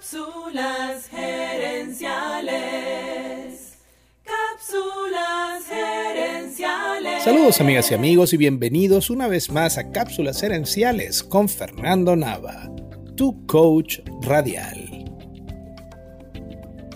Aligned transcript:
Cápsulas 0.00 1.08
gerenciales. 1.10 2.54
Cápsulas 4.24 5.66
gerenciales. 5.68 7.22
Saludos 7.22 7.60
amigas 7.60 7.90
y 7.90 7.94
amigos 7.94 8.32
y 8.32 8.38
bienvenidos 8.38 9.10
una 9.10 9.28
vez 9.28 9.50
más 9.50 9.76
a 9.76 9.90
Cápsulas 9.90 10.40
gerenciales 10.40 11.22
con 11.22 11.50
Fernando 11.50 12.16
Nava, 12.16 12.70
tu 13.14 13.46
coach 13.46 13.98
radial. 14.22 15.04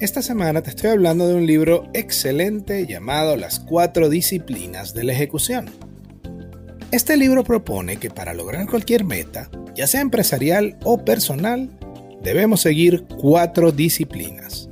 Esta 0.01 0.23
semana 0.23 0.63
te 0.63 0.71
estoy 0.71 0.89
hablando 0.89 1.29
de 1.29 1.35
un 1.35 1.47
libro 1.47 1.85
excelente 1.93 2.87
llamado 2.87 3.37
Las 3.37 3.61
cuatro 3.61 4.09
disciplinas 4.09 4.95
de 4.95 5.05
la 5.05 5.13
ejecución. 5.13 5.67
Este 6.91 7.19
libro 7.19 7.45
propone 7.45 7.99
que 7.99 8.09
para 8.09 8.33
lograr 8.33 8.67
cualquier 8.67 9.05
meta, 9.05 9.51
ya 9.75 9.87
sea 9.87 10.01
empresarial 10.01 10.79
o 10.85 11.05
personal, 11.05 11.69
debemos 12.25 12.63
seguir 12.63 13.05
cuatro 13.21 13.71
disciplinas. 13.71 14.69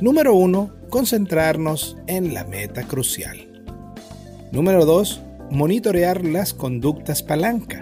Número 0.00 0.34
1. 0.34 0.74
Concentrarnos 0.90 1.96
en 2.08 2.34
la 2.34 2.44
meta 2.44 2.82
crucial. 2.82 3.38
Número 4.50 4.84
2. 4.84 5.22
Monitorear 5.50 6.24
las 6.24 6.52
conductas 6.52 7.22
palanca. 7.22 7.80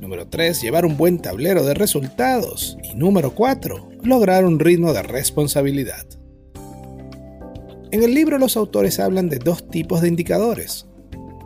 Número 0.00 0.28
3. 0.28 0.62
Llevar 0.62 0.84
un 0.84 0.96
buen 0.96 1.18
tablero 1.18 1.64
de 1.64 1.74
resultados. 1.74 2.76
Y 2.84 2.94
número 2.94 3.34
4. 3.34 3.88
Lograr 4.02 4.44
un 4.44 4.60
ritmo 4.60 4.92
de 4.92 5.02
responsabilidad. 5.02 6.06
En 7.90 8.02
el 8.02 8.12
libro 8.12 8.38
los 8.38 8.56
autores 8.56 9.00
hablan 9.00 9.28
de 9.28 9.38
dos 9.38 9.70
tipos 9.70 10.02
de 10.02 10.08
indicadores, 10.08 10.84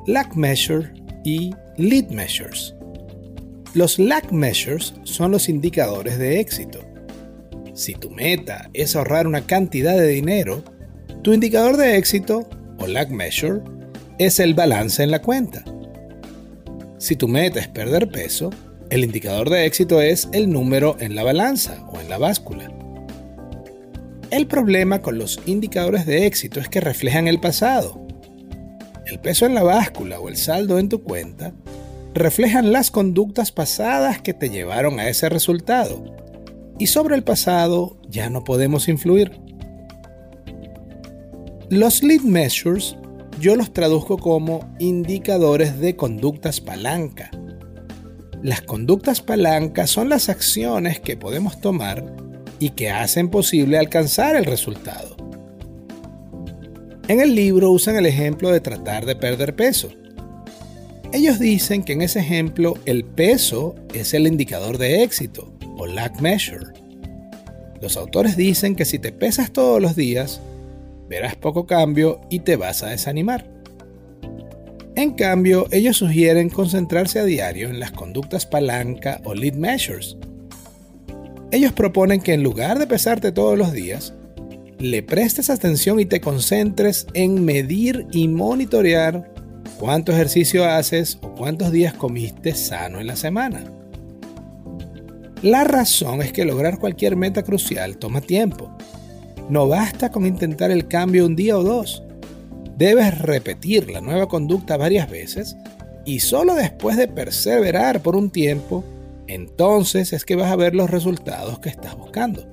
lag 0.06 0.34
measure 0.34 0.94
y 1.22 1.50
lead 1.76 2.08
measures. 2.08 2.74
Los 3.74 3.98
lag 3.98 4.32
measures 4.32 4.94
son 5.04 5.30
los 5.30 5.50
indicadores 5.50 6.18
de 6.18 6.40
éxito. 6.40 6.80
Si 7.74 7.94
tu 7.94 8.08
meta 8.08 8.70
es 8.72 8.96
ahorrar 8.96 9.26
una 9.26 9.42
cantidad 9.42 9.94
de 9.94 10.08
dinero, 10.08 10.64
tu 11.22 11.34
indicador 11.34 11.76
de 11.76 11.98
éxito, 11.98 12.48
o 12.78 12.86
lag 12.86 13.10
measure, 13.10 13.60
es 14.18 14.40
el 14.40 14.54
balance 14.54 15.02
en 15.02 15.10
la 15.10 15.20
cuenta. 15.20 15.64
Si 16.96 17.14
tu 17.14 17.28
meta 17.28 17.60
es 17.60 17.68
perder 17.68 18.08
peso, 18.10 18.50
el 18.88 19.04
indicador 19.04 19.50
de 19.50 19.66
éxito 19.66 20.00
es 20.00 20.28
el 20.32 20.50
número 20.50 20.96
en 20.98 21.14
la 21.14 21.22
balanza 21.22 21.86
o 21.92 22.00
en 22.00 22.08
la 22.08 22.16
báscula. 22.16 22.72
El 24.30 24.46
problema 24.46 25.02
con 25.02 25.18
los 25.18 25.40
indicadores 25.44 26.06
de 26.06 26.26
éxito 26.26 26.58
es 26.58 26.70
que 26.70 26.80
reflejan 26.80 27.28
el 27.28 27.38
pasado. 27.38 28.06
El 29.04 29.20
peso 29.20 29.44
en 29.44 29.54
la 29.54 29.62
báscula 29.62 30.20
o 30.20 30.30
el 30.30 30.36
saldo 30.36 30.78
en 30.78 30.88
tu 30.88 31.02
cuenta 31.02 31.52
reflejan 32.14 32.72
las 32.72 32.90
conductas 32.90 33.52
pasadas 33.52 34.20
que 34.20 34.34
te 34.34 34.50
llevaron 34.50 35.00
a 35.00 35.08
ese 35.08 35.28
resultado. 35.28 36.04
Y 36.78 36.86
sobre 36.88 37.16
el 37.16 37.24
pasado 37.24 37.96
ya 38.08 38.30
no 38.30 38.44
podemos 38.44 38.88
influir. 38.88 39.40
Los 41.70 42.02
lead 42.02 42.22
measures 42.22 42.96
yo 43.40 43.54
los 43.54 43.72
traduzco 43.72 44.18
como 44.18 44.60
indicadores 44.78 45.78
de 45.78 45.96
conductas 45.96 46.60
palanca. 46.60 47.30
Las 48.42 48.62
conductas 48.62 49.20
palanca 49.20 49.86
son 49.86 50.08
las 50.08 50.28
acciones 50.28 51.00
que 51.00 51.16
podemos 51.16 51.60
tomar 51.60 52.04
y 52.58 52.70
que 52.70 52.90
hacen 52.90 53.28
posible 53.28 53.78
alcanzar 53.78 54.34
el 54.36 54.44
resultado. 54.44 55.16
En 57.08 57.20
el 57.20 57.34
libro 57.34 57.70
usan 57.70 57.96
el 57.96 58.06
ejemplo 58.06 58.50
de 58.50 58.60
tratar 58.60 59.06
de 59.06 59.16
perder 59.16 59.56
peso. 59.56 59.90
Ellos 61.10 61.38
dicen 61.38 61.84
que 61.84 61.94
en 61.94 62.02
ese 62.02 62.20
ejemplo 62.20 62.74
el 62.84 63.02
peso 63.02 63.74
es 63.94 64.12
el 64.12 64.26
indicador 64.26 64.76
de 64.76 65.02
éxito 65.02 65.50
o 65.78 65.86
lag 65.86 66.20
measure. 66.20 66.66
Los 67.80 67.96
autores 67.96 68.36
dicen 68.36 68.76
que 68.76 68.84
si 68.84 68.98
te 68.98 69.10
pesas 69.10 69.50
todos 69.50 69.80
los 69.80 69.96
días, 69.96 70.42
verás 71.08 71.34
poco 71.34 71.66
cambio 71.66 72.20
y 72.28 72.40
te 72.40 72.56
vas 72.56 72.82
a 72.82 72.88
desanimar. 72.88 73.48
En 74.96 75.12
cambio, 75.12 75.66
ellos 75.70 75.96
sugieren 75.96 76.50
concentrarse 76.50 77.20
a 77.20 77.24
diario 77.24 77.70
en 77.70 77.80
las 77.80 77.92
conductas 77.92 78.44
palanca 78.44 79.22
o 79.24 79.32
lead 79.32 79.54
measures. 79.54 80.18
Ellos 81.52 81.72
proponen 81.72 82.20
que 82.20 82.34
en 82.34 82.42
lugar 82.42 82.78
de 82.78 82.86
pesarte 82.86 83.32
todos 83.32 83.56
los 83.56 83.72
días, 83.72 84.12
le 84.78 85.02
prestes 85.02 85.48
atención 85.48 86.00
y 86.00 86.04
te 86.04 86.20
concentres 86.20 87.06
en 87.14 87.44
medir 87.44 88.06
y 88.12 88.28
monitorear 88.28 89.37
cuánto 89.78 90.12
ejercicio 90.12 90.64
haces 90.64 91.18
o 91.22 91.34
cuántos 91.34 91.72
días 91.72 91.94
comiste 91.94 92.54
sano 92.54 93.00
en 93.00 93.06
la 93.06 93.16
semana. 93.16 93.64
La 95.42 95.64
razón 95.64 96.20
es 96.20 96.32
que 96.32 96.44
lograr 96.44 96.78
cualquier 96.78 97.14
meta 97.14 97.42
crucial 97.42 97.96
toma 97.96 98.20
tiempo. 98.20 98.76
No 99.48 99.68
basta 99.68 100.10
con 100.10 100.26
intentar 100.26 100.70
el 100.70 100.88
cambio 100.88 101.24
un 101.26 101.36
día 101.36 101.56
o 101.56 101.62
dos. 101.62 102.02
Debes 102.76 103.18
repetir 103.18 103.90
la 103.90 104.00
nueva 104.00 104.28
conducta 104.28 104.76
varias 104.76 105.08
veces 105.08 105.56
y 106.04 106.20
solo 106.20 106.54
después 106.54 106.96
de 106.96 107.06
perseverar 107.06 108.02
por 108.02 108.16
un 108.16 108.30
tiempo, 108.30 108.84
entonces 109.26 110.12
es 110.12 110.24
que 110.24 110.36
vas 110.36 110.50
a 110.50 110.56
ver 110.56 110.74
los 110.74 110.90
resultados 110.90 111.60
que 111.60 111.68
estás 111.68 111.96
buscando. 111.96 112.46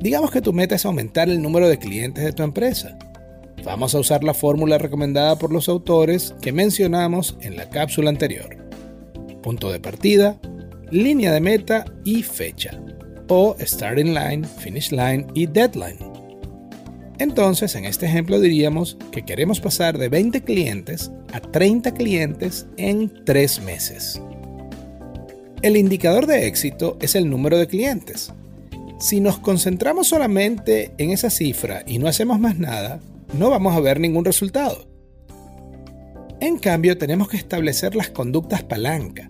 Digamos 0.00 0.30
que 0.30 0.40
tu 0.40 0.52
meta 0.52 0.76
es 0.76 0.86
aumentar 0.86 1.28
el 1.28 1.42
número 1.42 1.68
de 1.68 1.78
clientes 1.78 2.24
de 2.24 2.32
tu 2.32 2.42
empresa. 2.42 2.96
Vamos 3.64 3.94
a 3.94 3.98
usar 3.98 4.24
la 4.24 4.34
fórmula 4.34 4.78
recomendada 4.78 5.36
por 5.38 5.52
los 5.52 5.68
autores 5.68 6.34
que 6.40 6.52
mencionamos 6.52 7.36
en 7.40 7.56
la 7.56 7.68
cápsula 7.68 8.10
anterior. 8.10 8.56
Punto 9.42 9.70
de 9.70 9.80
partida, 9.80 10.38
línea 10.90 11.32
de 11.32 11.40
meta 11.40 11.84
y 12.04 12.22
fecha. 12.22 12.80
O 13.28 13.56
starting 13.60 14.14
line, 14.14 14.44
finish 14.44 14.90
line 14.90 15.26
y 15.34 15.46
deadline. 15.46 15.98
Entonces, 17.18 17.74
en 17.74 17.84
este 17.84 18.06
ejemplo 18.06 18.40
diríamos 18.40 18.96
que 19.10 19.24
queremos 19.24 19.60
pasar 19.60 19.98
de 19.98 20.08
20 20.08 20.42
clientes 20.42 21.10
a 21.32 21.40
30 21.40 21.92
clientes 21.94 22.66
en 22.76 23.12
3 23.24 23.62
meses. 23.62 24.22
El 25.60 25.76
indicador 25.76 26.26
de 26.26 26.46
éxito 26.46 26.96
es 27.00 27.16
el 27.16 27.28
número 27.28 27.58
de 27.58 27.66
clientes. 27.66 28.32
Si 29.00 29.20
nos 29.20 29.38
concentramos 29.38 30.08
solamente 30.08 30.92
en 30.98 31.10
esa 31.10 31.30
cifra 31.30 31.82
y 31.86 31.98
no 31.98 32.06
hacemos 32.06 32.38
más 32.38 32.58
nada, 32.58 33.00
no 33.34 33.50
vamos 33.50 33.76
a 33.76 33.80
ver 33.80 34.00
ningún 34.00 34.24
resultado. 34.24 34.86
En 36.40 36.58
cambio, 36.58 36.96
tenemos 36.96 37.28
que 37.28 37.36
establecer 37.36 37.96
las 37.96 38.10
conductas 38.10 38.62
palanca, 38.62 39.26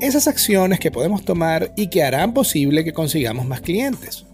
esas 0.00 0.28
acciones 0.28 0.78
que 0.78 0.90
podemos 0.90 1.24
tomar 1.24 1.72
y 1.76 1.88
que 1.88 2.02
harán 2.02 2.34
posible 2.34 2.84
que 2.84 2.92
consigamos 2.92 3.46
más 3.46 3.60
clientes. 3.60 4.26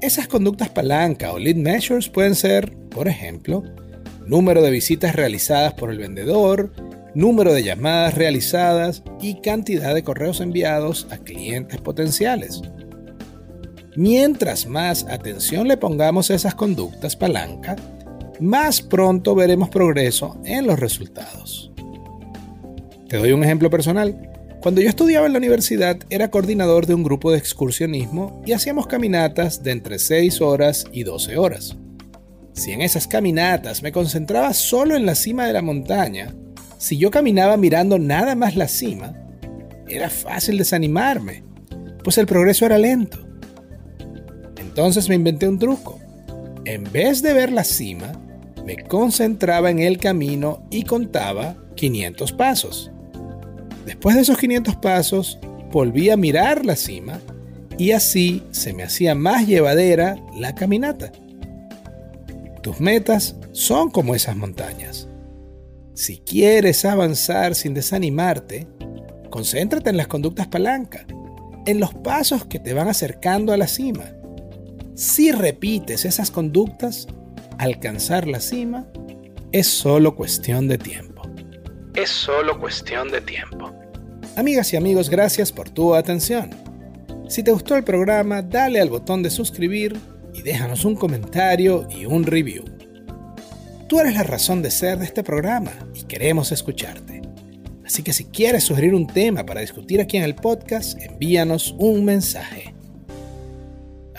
Esas 0.00 0.28
conductas 0.28 0.68
palanca 0.68 1.32
o 1.32 1.38
lead 1.38 1.56
measures 1.56 2.08
pueden 2.08 2.34
ser, 2.34 2.76
por 2.90 3.08
ejemplo, 3.08 3.64
número 4.26 4.62
de 4.62 4.70
visitas 4.70 5.16
realizadas 5.16 5.74
por 5.74 5.90
el 5.90 5.98
vendedor, 5.98 6.72
número 7.14 7.52
de 7.54 7.62
llamadas 7.62 8.14
realizadas 8.14 9.02
y 9.20 9.40
cantidad 9.40 9.94
de 9.94 10.04
correos 10.04 10.40
enviados 10.40 11.06
a 11.10 11.18
clientes 11.18 11.80
potenciales. 11.80 12.62
Mientras 13.96 14.66
más 14.66 15.06
atención 15.08 15.68
le 15.68 15.78
pongamos 15.78 16.30
a 16.30 16.34
esas 16.34 16.54
conductas 16.54 17.16
palanca, 17.16 17.76
más 18.38 18.82
pronto 18.82 19.34
veremos 19.34 19.70
progreso 19.70 20.38
en 20.44 20.66
los 20.66 20.78
resultados. 20.78 21.72
Te 23.08 23.16
doy 23.16 23.32
un 23.32 23.42
ejemplo 23.42 23.70
personal. 23.70 24.30
Cuando 24.60 24.82
yo 24.82 24.90
estudiaba 24.90 25.26
en 25.26 25.32
la 25.32 25.38
universidad 25.38 25.96
era 26.10 26.30
coordinador 26.30 26.84
de 26.86 26.92
un 26.92 27.04
grupo 27.04 27.30
de 27.30 27.38
excursionismo 27.38 28.42
y 28.44 28.52
hacíamos 28.52 28.86
caminatas 28.86 29.62
de 29.62 29.70
entre 29.70 29.98
6 29.98 30.42
horas 30.42 30.84
y 30.92 31.04
12 31.04 31.38
horas. 31.38 31.76
Si 32.52 32.72
en 32.72 32.82
esas 32.82 33.06
caminatas 33.06 33.82
me 33.82 33.92
concentraba 33.92 34.52
solo 34.52 34.94
en 34.94 35.06
la 35.06 35.14
cima 35.14 35.46
de 35.46 35.54
la 35.54 35.62
montaña, 35.62 36.34
si 36.76 36.98
yo 36.98 37.10
caminaba 37.10 37.56
mirando 37.56 37.98
nada 37.98 38.34
más 38.34 38.56
la 38.56 38.68
cima, 38.68 39.14
era 39.88 40.10
fácil 40.10 40.58
desanimarme, 40.58 41.44
pues 42.04 42.18
el 42.18 42.26
progreso 42.26 42.66
era 42.66 42.76
lento. 42.76 43.25
Entonces 44.76 45.08
me 45.08 45.14
inventé 45.14 45.48
un 45.48 45.58
truco. 45.58 45.98
En 46.66 46.84
vez 46.92 47.22
de 47.22 47.32
ver 47.32 47.50
la 47.50 47.64
cima, 47.64 48.12
me 48.66 48.76
concentraba 48.76 49.70
en 49.70 49.78
el 49.78 49.96
camino 49.96 50.66
y 50.70 50.82
contaba 50.82 51.56
500 51.76 52.32
pasos. 52.32 52.90
Después 53.86 54.16
de 54.16 54.20
esos 54.20 54.36
500 54.36 54.76
pasos, 54.76 55.38
volví 55.72 56.10
a 56.10 56.18
mirar 56.18 56.66
la 56.66 56.76
cima 56.76 57.20
y 57.78 57.92
así 57.92 58.42
se 58.50 58.74
me 58.74 58.82
hacía 58.82 59.14
más 59.14 59.46
llevadera 59.46 60.18
la 60.36 60.54
caminata. 60.54 61.10
Tus 62.62 62.78
metas 62.78 63.34
son 63.52 63.88
como 63.88 64.14
esas 64.14 64.36
montañas. 64.36 65.08
Si 65.94 66.18
quieres 66.18 66.84
avanzar 66.84 67.54
sin 67.54 67.72
desanimarte, 67.72 68.66
concéntrate 69.30 69.88
en 69.88 69.96
las 69.96 70.08
conductas 70.08 70.48
palanca, 70.48 71.06
en 71.64 71.80
los 71.80 71.94
pasos 71.94 72.44
que 72.44 72.58
te 72.58 72.74
van 72.74 72.88
acercando 72.88 73.54
a 73.54 73.56
la 73.56 73.68
cima 73.68 74.15
si 74.96 75.30
repites 75.30 76.06
esas 76.06 76.30
conductas, 76.30 77.06
alcanzar 77.58 78.26
la 78.26 78.40
cima 78.40 78.86
es 79.52 79.66
solo 79.66 80.16
cuestión 80.16 80.68
de 80.68 80.78
tiempo. 80.78 81.22
Es 81.94 82.08
solo 82.08 82.58
cuestión 82.58 83.10
de 83.10 83.20
tiempo. 83.20 83.70
Amigas 84.36 84.72
y 84.72 84.76
amigos, 84.76 85.10
gracias 85.10 85.52
por 85.52 85.68
tu 85.68 85.94
atención. 85.94 86.50
Si 87.28 87.42
te 87.42 87.50
gustó 87.50 87.76
el 87.76 87.84
programa, 87.84 88.40
dale 88.40 88.80
al 88.80 88.88
botón 88.88 89.22
de 89.22 89.28
suscribir 89.28 89.98
y 90.32 90.40
déjanos 90.40 90.86
un 90.86 90.96
comentario 90.96 91.86
y 91.90 92.06
un 92.06 92.24
review. 92.24 92.64
Tú 93.88 94.00
eres 94.00 94.14
la 94.14 94.22
razón 94.22 94.62
de 94.62 94.70
ser 94.70 94.98
de 94.98 95.04
este 95.04 95.22
programa 95.22 95.72
y 95.94 96.04
queremos 96.04 96.52
escucharte. 96.52 97.20
Así 97.84 98.02
que 98.02 98.14
si 98.14 98.24
quieres 98.24 98.64
sugerir 98.64 98.94
un 98.94 99.06
tema 99.06 99.44
para 99.44 99.60
discutir 99.60 100.00
aquí 100.00 100.16
en 100.16 100.24
el 100.24 100.36
podcast, 100.36 100.98
envíanos 101.02 101.74
un 101.78 102.02
mensaje. 102.02 102.75